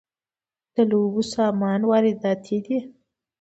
[0.75, 2.77] د لوبو سامان وارداتی دی